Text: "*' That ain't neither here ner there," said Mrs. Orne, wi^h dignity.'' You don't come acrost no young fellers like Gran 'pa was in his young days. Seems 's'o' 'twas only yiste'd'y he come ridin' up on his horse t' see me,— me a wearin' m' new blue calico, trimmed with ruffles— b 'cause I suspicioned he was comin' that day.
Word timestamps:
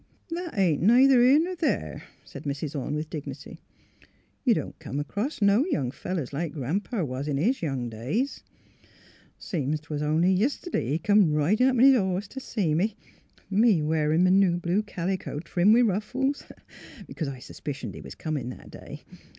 "*' 0.27 0.29
That 0.31 0.57
ain't 0.57 0.81
neither 0.81 1.21
here 1.21 1.37
ner 1.39 1.53
there," 1.53 2.05
said 2.25 2.45
Mrs. 2.45 2.75
Orne, 2.75 2.95
wi^h 2.95 3.07
dignity.'' 3.07 3.59
You 4.45 4.55
don't 4.55 4.79
come 4.79 4.99
acrost 4.99 5.43
no 5.43 5.63
young 5.67 5.91
fellers 5.91 6.33
like 6.33 6.53
Gran 6.53 6.79
'pa 6.79 7.03
was 7.05 7.27
in 7.27 7.37
his 7.37 7.61
young 7.61 7.87
days. 7.87 8.41
Seems 9.37 9.79
's'o' 9.79 9.83
'twas 9.83 10.01
only 10.01 10.33
yiste'd'y 10.35 10.89
he 10.89 10.97
come 10.97 11.33
ridin' 11.35 11.67
up 11.67 11.73
on 11.77 11.83
his 11.83 11.95
horse 11.95 12.27
t' 12.27 12.39
see 12.39 12.73
me,— 12.73 12.95
me 13.51 13.81
a 13.81 13.85
wearin' 13.85 14.25
m' 14.25 14.39
new 14.39 14.57
blue 14.57 14.81
calico, 14.81 15.39
trimmed 15.39 15.75
with 15.75 15.85
ruffles— 15.85 16.45
b 17.07 17.13
'cause 17.13 17.27
I 17.27 17.37
suspicioned 17.37 17.93
he 17.93 18.01
was 18.01 18.15
comin' 18.15 18.49
that 18.49 18.71
day. 18.71 19.03